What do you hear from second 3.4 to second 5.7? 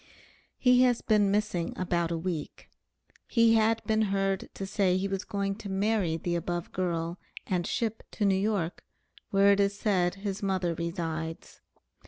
had been heard to say he was going to